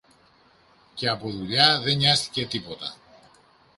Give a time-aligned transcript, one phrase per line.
[0.93, 2.93] και από δουλειά δε νοιάστηκε τίποτα